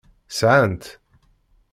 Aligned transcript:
Sɛan-tt. 0.37 0.89